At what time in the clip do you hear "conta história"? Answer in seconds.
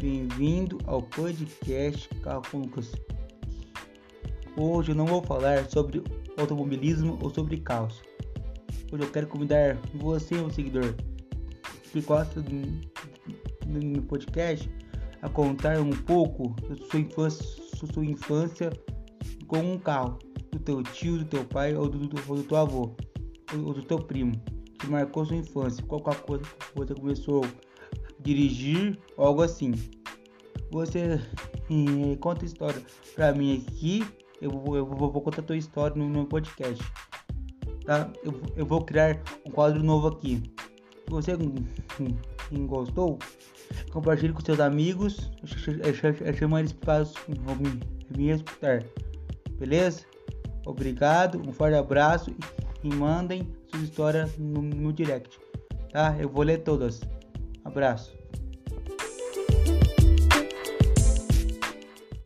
32.20-32.80